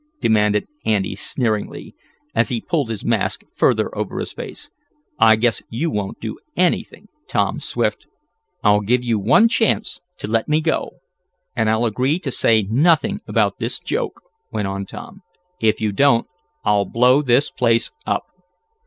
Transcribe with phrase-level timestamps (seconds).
[0.19, 1.93] demanded Andy sneeringly,
[2.33, 4.71] as he pulled his mask further over his face.
[5.19, 8.07] "I guess you won't do anything, Tom Swift."
[8.63, 10.93] "I'll give you one chance to let me go,
[11.55, 15.21] and I'll agree to say nothing about this joke," went on Tom.
[15.59, 16.25] "If you don't
[16.65, 18.23] I'll blow this place up!"